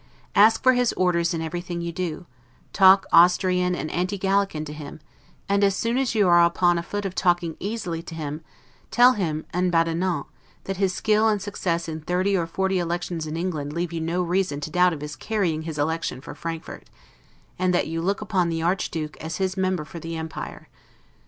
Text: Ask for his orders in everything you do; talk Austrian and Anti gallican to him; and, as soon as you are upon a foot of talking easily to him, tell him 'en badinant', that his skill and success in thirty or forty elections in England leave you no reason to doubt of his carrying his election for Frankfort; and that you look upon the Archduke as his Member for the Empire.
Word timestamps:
Ask 0.33 0.63
for 0.63 0.73
his 0.73 0.93
orders 0.93 1.31
in 1.31 1.43
everything 1.43 1.79
you 1.79 1.91
do; 1.91 2.25
talk 2.73 3.05
Austrian 3.13 3.75
and 3.75 3.91
Anti 3.91 4.17
gallican 4.17 4.65
to 4.65 4.73
him; 4.73 4.99
and, 5.47 5.63
as 5.63 5.75
soon 5.75 5.95
as 5.99 6.15
you 6.15 6.27
are 6.27 6.43
upon 6.43 6.79
a 6.79 6.81
foot 6.81 7.05
of 7.05 7.13
talking 7.13 7.55
easily 7.59 8.01
to 8.01 8.15
him, 8.15 8.41
tell 8.89 9.13
him 9.13 9.45
'en 9.53 9.69
badinant', 9.69 10.25
that 10.63 10.77
his 10.77 10.91
skill 10.91 11.27
and 11.27 11.39
success 11.39 11.87
in 11.87 12.01
thirty 12.01 12.35
or 12.35 12.47
forty 12.47 12.79
elections 12.79 13.27
in 13.27 13.37
England 13.37 13.73
leave 13.73 13.93
you 13.93 14.01
no 14.01 14.23
reason 14.23 14.59
to 14.61 14.71
doubt 14.71 14.91
of 14.91 15.01
his 15.01 15.15
carrying 15.15 15.61
his 15.61 15.77
election 15.77 16.19
for 16.19 16.33
Frankfort; 16.33 16.89
and 17.59 17.71
that 17.71 17.85
you 17.87 18.01
look 18.01 18.21
upon 18.21 18.49
the 18.49 18.63
Archduke 18.63 19.17
as 19.23 19.37
his 19.37 19.55
Member 19.55 19.85
for 19.85 19.99
the 19.99 20.17
Empire. 20.17 20.67